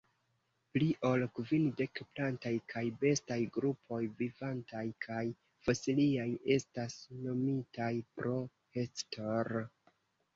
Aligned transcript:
Pli 0.75 0.85
ol 1.07 1.23
kvindek 1.39 1.99
plantaj 2.13 2.53
kaj 2.73 2.81
bestaj 3.03 3.37
grupoj, 3.57 3.99
vivantaj 4.21 4.81
kaj 5.07 5.21
fosiliaj, 5.67 6.25
estas 6.55 6.97
nomitaj 7.27 7.91
pro 8.21 8.33
Hector. 8.79 9.53